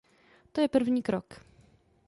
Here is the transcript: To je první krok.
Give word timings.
To 0.51 0.61
je 0.61 0.67
první 0.67 1.01
krok. 1.01 1.43